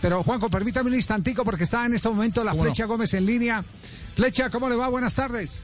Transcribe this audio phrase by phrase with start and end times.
[0.00, 3.64] Pero Juanjo, permítame un instantico porque está en este momento la Flecha Gómez en línea.
[4.14, 4.88] Flecha, ¿cómo le va?
[4.88, 5.62] Buenas tardes.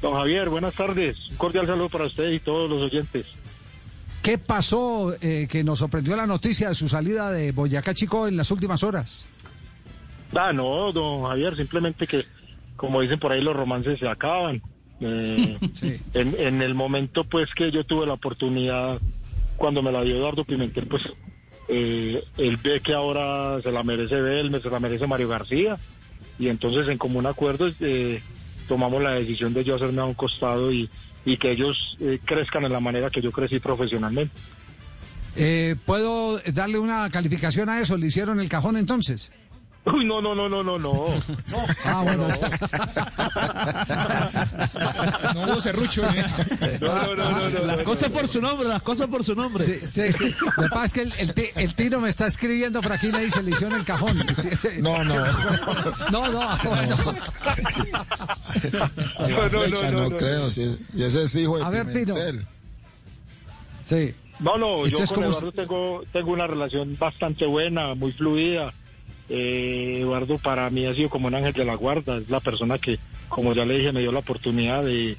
[0.00, 1.28] Don Javier, buenas tardes.
[1.30, 3.26] Un cordial saludo para usted y todos los oyentes.
[4.22, 8.36] ¿Qué pasó eh, que nos sorprendió la noticia de su salida de Boyacá Chico en
[8.36, 9.26] las últimas horas?
[10.34, 12.24] Ah, no, don Javier, simplemente que,
[12.76, 14.62] como dicen por ahí, los romances se acaban.
[15.00, 16.00] Eh, Sí.
[16.14, 18.98] en, en el momento, pues, que yo tuve la oportunidad,
[19.56, 21.02] cuando me la dio Eduardo Pimentel, pues,
[21.68, 25.76] eh, él ve que ahora se la merece Belme, se la merece Mario García,
[26.38, 28.22] y entonces, en común acuerdo, eh,
[28.66, 30.88] tomamos la decisión de yo hacerme a un costado y,
[31.24, 34.32] y que ellos eh, crezcan en la manera que yo crecí profesionalmente.
[35.36, 37.96] Eh, ¿Puedo darle una calificación a eso?
[37.96, 39.30] ¿Le hicieron el cajón entonces?
[39.84, 41.06] Uy, no, no, no, no, no, no.
[41.84, 42.26] Ah, bueno.
[45.34, 46.04] No hubo serrucho.
[46.08, 46.78] ¿eh?
[46.80, 49.64] No, no, no, no, no, Las cosas por su nombre, las cosas por su nombre.
[49.64, 50.34] Sí, sí, sí.
[50.56, 53.08] Lo que pasa es que el, el, ti- el tiro me está escribiendo por aquí
[53.08, 54.14] y me dice, le hicieron el cajón.
[54.40, 54.68] Sí, sí.
[54.78, 55.14] No, no.
[56.10, 56.96] No, no, bueno.
[59.16, 60.50] A la No, no, flecha no, no, no, creo.
[60.50, 62.14] si- y ese es hijo de A ver, Tino.
[62.14, 62.46] Pimentel.
[63.84, 64.14] Sí.
[64.40, 68.72] No, no, yo Entonces, con ¿cómo Eduardo tengo, tengo una relación bastante buena, muy fluida.
[69.28, 72.78] Eh, Eduardo para mí ha sido como un ángel de la guarda, es la persona
[72.78, 72.98] que,
[73.28, 75.16] como ya le dije, me dio la oportunidad de,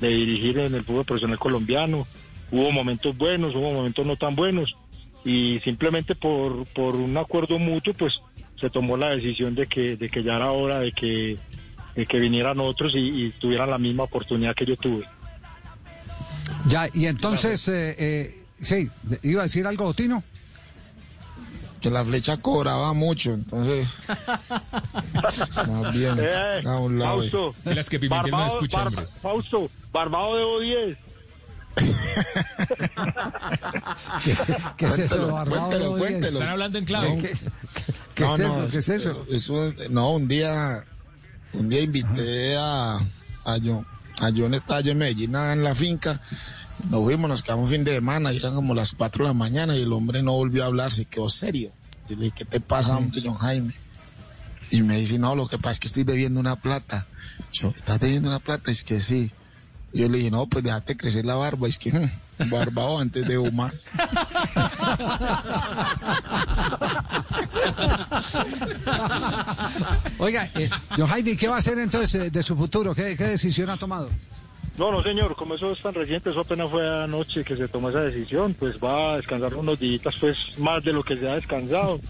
[0.00, 2.06] dirigir en el fútbol profesional colombiano.
[2.52, 4.76] Hubo momentos buenos, hubo momentos no tan buenos,
[5.24, 8.20] y simplemente por, por un acuerdo mutuo, pues
[8.60, 11.36] se tomó la decisión de que, ya era hora de que,
[11.94, 15.04] de que vinieran otros y, y tuvieran la misma oportunidad que yo tuve.
[16.66, 18.88] Ya, y entonces, eh, eh, sí,
[19.22, 20.22] iba a decir algo, Tino.
[21.80, 23.94] Que la flecha cobraba mucho, entonces.
[25.68, 26.16] más bien.
[26.18, 27.18] Eh, a un lado.
[27.20, 29.08] Fausto, De las que Pimentel no Barbado- escucha, Barba- hombre.
[29.22, 30.98] Fausto, Barbado debo 10.
[34.24, 34.42] ¿Qué es,
[34.76, 35.60] qué es eso, Barbado?
[35.68, 36.38] cuéntelo, Oye, cuéntelo.
[36.38, 37.18] Están hablando en clave.
[37.18, 37.32] ¿Qué,
[38.14, 38.68] qué es eso?
[38.70, 39.26] ¿Qué es eso?
[39.30, 40.84] es un- no, un día,
[41.52, 43.86] un día invité a, a John,
[44.20, 46.20] a John estaba yo en Medellín en la finca,
[46.84, 49.76] nos fuimos, nos quedamos fin de semana, y eran como las 4 de la mañana
[49.76, 51.72] y el hombre no volvió a hablar, se quedó serio.
[52.08, 53.74] Yo le dije, ¿qué te pasa, hombre, John Jaime?
[54.70, 57.06] Y me dice, no, lo que pasa es que estoy debiendo una plata.
[57.52, 58.70] Yo, ¿estás debiendo una plata?
[58.70, 59.30] Es que sí.
[59.92, 61.66] Yo le dije, no, pues déjate crecer la barba.
[61.66, 61.92] Es que,
[62.38, 63.72] mm, barbado antes de humar.
[70.18, 72.94] Oiga, eh, John Heidi, ¿qué va a hacer entonces eh, de su futuro?
[72.94, 74.10] ¿Qué, qué decisión ha tomado?
[74.78, 77.90] No, no, señor, como eso es tan reciente, eso apenas fue anoche que se tomó
[77.90, 81.34] esa decisión, pues va a descansar unos días, pues más de lo que se ha
[81.34, 82.00] descansado.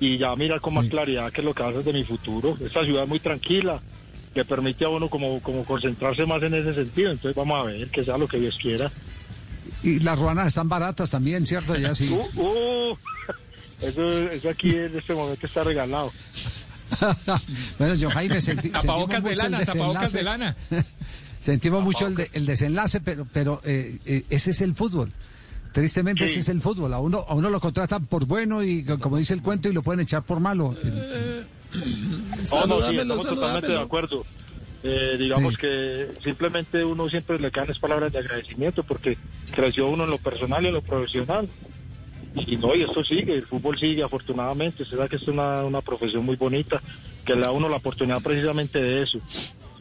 [0.00, 2.56] Y ya mirar con más claridad qué es lo que hacer de mi futuro.
[2.64, 3.80] Esta ciudad es muy tranquila,
[4.34, 7.10] le permite a uno como, como concentrarse más en ese sentido.
[7.10, 8.90] Entonces vamos a ver que sea lo que Dios quiera.
[9.82, 11.76] Y las ruanas están baratas también, ¿cierto?
[11.76, 12.16] Ya sí.
[12.36, 12.40] Uh,
[12.92, 12.98] uh,
[13.80, 16.12] eso, eso aquí en este momento está regalado.
[17.78, 20.56] bueno, John Jaime, senti- Tapabocas de lana, tapabocas de lana.
[21.38, 25.10] Sentimos mucho el, de- el desenlace, pero, pero eh, eh, ese es el fútbol.
[25.72, 26.32] Tristemente Sí.
[26.32, 26.92] ese es el fútbol.
[26.94, 29.72] A uno, a uno lo contratan por bueno y co- como dice el cuento y
[29.72, 30.74] lo pueden echar por malo.
[32.50, 34.24] No, no, sí, estamos totalmente de acuerdo.
[34.82, 35.60] Eh, digamos Sí.
[35.60, 39.18] que simplemente uno siempre le caen las palabras de agradecimiento porque
[39.54, 41.48] creció uno en lo personal y en lo profesional.
[42.46, 44.84] Y no, y esto sigue, el fútbol sigue afortunadamente.
[44.84, 46.80] Se da que es una, una profesión muy bonita
[47.24, 49.18] que le da a uno la oportunidad precisamente de eso,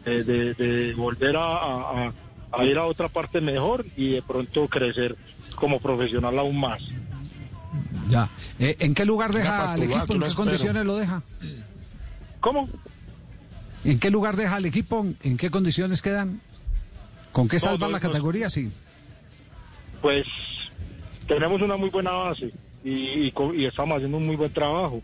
[0.08, 2.14] eh, de, de volver a, a- a-
[2.52, 5.16] a ir a otra parte mejor y de pronto crecer
[5.56, 6.82] como profesional aún más.
[8.10, 8.30] Ya.
[8.58, 10.14] Eh, ¿En qué lugar deja al lado, equipo?
[10.14, 10.36] ¿En qué espero.
[10.46, 11.22] condiciones lo deja?
[12.40, 12.70] ¿Cómo?
[13.84, 15.06] ¿En qué lugar deja al equipo?
[15.24, 16.40] ¿En qué condiciones quedan?
[17.34, 18.02] ¿Con qué No, salva no, la no.
[18.10, 18.50] categoría?
[18.50, 18.72] Sí.
[20.02, 20.26] pues
[21.28, 22.52] tenemos una muy buena base
[22.84, 25.02] y, y co- y estamos haciendo un muy buen trabajo.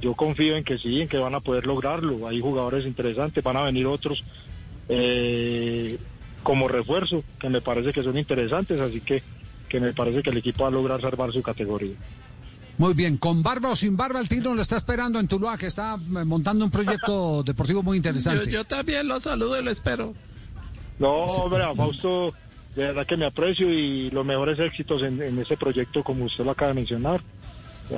[0.00, 2.28] Yo confío en que sí, en que van a poder lograrlo.
[2.28, 4.22] Hay jugadores interesantes, van a venir otros
[4.88, 5.98] eh,
[6.42, 9.22] como refuerzo, que me parece que son interesantes, así que,
[9.68, 11.94] que me parece que el equipo va a lograr salvar su categoría.
[12.76, 15.66] Muy bien, con barba o sin barba, el Tino lo está esperando en Tuluá, que
[15.66, 18.52] está eh, montando un proyecto deportivo muy interesante.
[18.64, 20.12] también lo saludo y lo espero.
[20.98, 22.34] No, hombre, a Fausto,
[22.76, 26.44] de verdad que me aprecio y los mejores éxitos en, en ese proyecto, como usted
[26.44, 27.22] lo acaba de mencionar.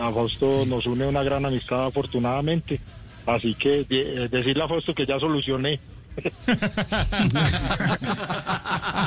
[0.00, 2.80] A Fausto nos une una gran amistad afortunadamente.
[3.26, 5.80] Así que de- decirle a Fausto que ya solucioné.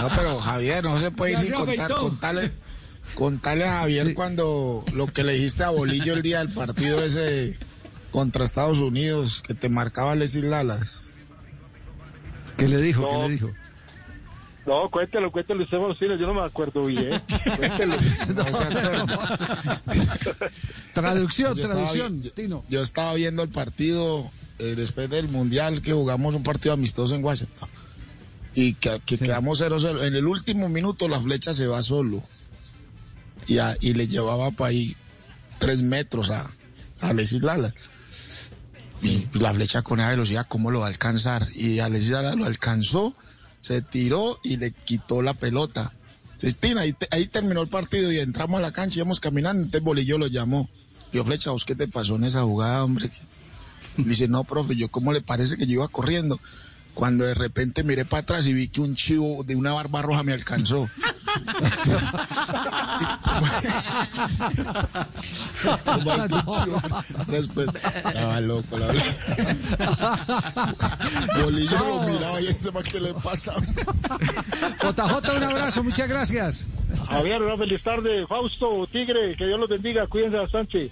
[0.02, 2.52] No, pero Javier, no se puede ir sin contar, contarle,
[3.16, 7.58] contarle a Javier cuando lo que le dijiste a Bolillo el día del partido ese
[8.12, 11.02] contra Estados Unidos, que te marcaba Leslie Lalas.
[12.58, 13.02] ¿Qué le dijo?
[13.02, 13.10] No.
[13.12, 13.50] ¿Qué le dijo?
[14.66, 15.78] No, cuéntelo, cuéntelo usted,
[16.20, 17.22] yo no me acuerdo bien.
[17.58, 17.96] Cuéntelo.
[18.36, 18.44] No.
[20.94, 22.64] Traducción, Yo traducción, vi- Tino.
[22.68, 24.30] Yo estaba viendo el partido
[24.60, 27.70] eh, después del Mundial que jugamos un partido amistoso en Washington.
[28.56, 30.06] Y que, que quedamos 0-0.
[30.06, 32.24] En el último minuto la flecha se va solo.
[33.48, 34.96] Y, a- y le llevaba para ahí
[35.60, 36.42] tres metros a,
[37.00, 37.74] a Alexis Lala.
[39.02, 41.48] Y la flecha con esa velocidad, ¿cómo lo va a alcanzar?
[41.56, 43.16] Y Alexis Lala lo alcanzó,
[43.62, 45.94] se tiró y le quitó la pelota.
[46.34, 49.62] Entonces, Tina, ahí, te- ahí terminó el partido y entramos a la cancha íbamos caminando.
[49.64, 50.70] Entonces Bolillo lo llamó.
[51.14, 53.10] Yo, Flecha, ¿vos qué te pasó en esa jugada, hombre?
[53.98, 56.40] Dice, no, profe, yo cómo le parece que yo iba corriendo.
[56.94, 60.24] Cuando de repente miré para atrás y vi que un chivo de una barba roja
[60.24, 60.90] me alcanzó.
[65.86, 66.82] Como hay un chivo.
[67.28, 67.70] Después,
[68.06, 69.06] estaba loco, la verdad.
[71.42, 73.54] Bolillo lo miraba y este más que le pasa.
[74.82, 76.70] JJ, un abrazo, muchas gracias.
[77.08, 78.28] Javier, una feliz tarde.
[78.28, 80.06] Fausto, Tigre, que Dios los bendiga.
[80.08, 80.92] Cuídense bastante.